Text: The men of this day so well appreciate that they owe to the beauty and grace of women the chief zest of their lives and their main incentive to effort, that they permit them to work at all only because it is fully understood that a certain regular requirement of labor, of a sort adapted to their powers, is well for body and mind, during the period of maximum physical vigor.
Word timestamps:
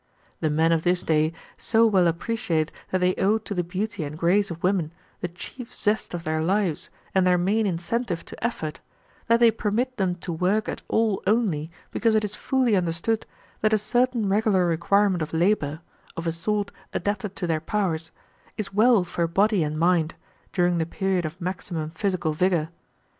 The 0.39 0.49
men 0.49 0.71
of 0.71 0.81
this 0.81 1.03
day 1.03 1.31
so 1.59 1.85
well 1.85 2.07
appreciate 2.07 2.71
that 2.89 2.97
they 3.01 3.13
owe 3.17 3.37
to 3.37 3.53
the 3.53 3.63
beauty 3.63 4.03
and 4.03 4.17
grace 4.17 4.49
of 4.49 4.63
women 4.63 4.91
the 5.19 5.27
chief 5.27 5.71
zest 5.71 6.15
of 6.15 6.23
their 6.23 6.41
lives 6.41 6.89
and 7.13 7.27
their 7.27 7.37
main 7.37 7.67
incentive 7.67 8.25
to 8.25 8.43
effort, 8.43 8.79
that 9.27 9.39
they 9.39 9.51
permit 9.51 9.97
them 9.97 10.15
to 10.15 10.33
work 10.33 10.67
at 10.67 10.81
all 10.87 11.21
only 11.27 11.69
because 11.91 12.15
it 12.15 12.23
is 12.25 12.33
fully 12.33 12.75
understood 12.75 13.27
that 13.61 13.73
a 13.73 13.77
certain 13.77 14.27
regular 14.27 14.65
requirement 14.65 15.21
of 15.21 15.33
labor, 15.33 15.81
of 16.17 16.25
a 16.25 16.31
sort 16.31 16.71
adapted 16.93 17.35
to 17.35 17.45
their 17.45 17.61
powers, 17.61 18.09
is 18.57 18.73
well 18.73 19.03
for 19.03 19.27
body 19.27 19.63
and 19.63 19.77
mind, 19.77 20.15
during 20.51 20.79
the 20.79 20.87
period 20.87 21.25
of 21.25 21.39
maximum 21.39 21.91
physical 21.91 22.33
vigor. 22.33 22.69